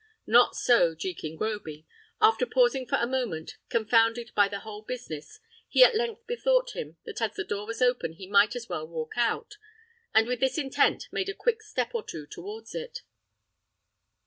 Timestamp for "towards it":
12.25-13.03